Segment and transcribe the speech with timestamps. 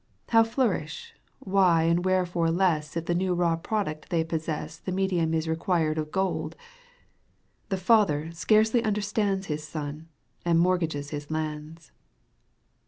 [0.29, 5.47] How flourish, why and wherefore less If the raw product they possess The medium is
[5.47, 6.55] required of gold.
[7.69, 10.07] The father scarcely understands His son
[10.43, 11.91] and mortgages his lands.